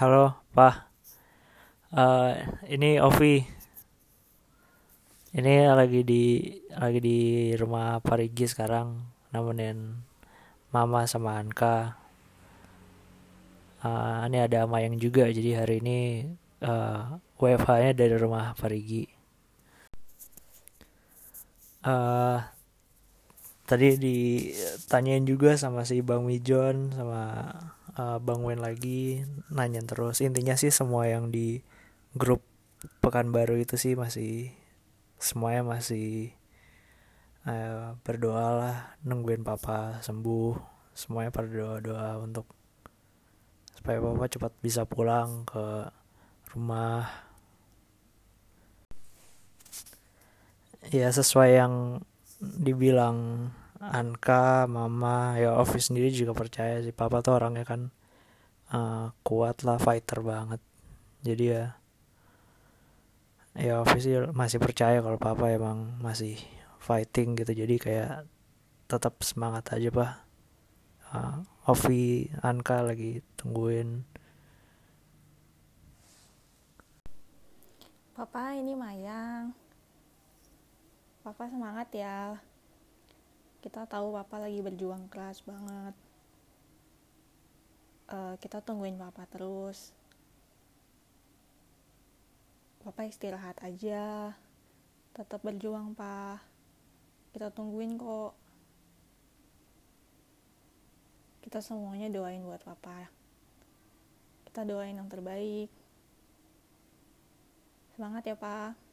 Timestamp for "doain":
102.08-102.40, 104.64-104.96